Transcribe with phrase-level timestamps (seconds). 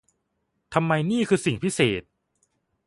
[0.73, 2.01] ทำไมนี่คือสิ่งพิเศษ!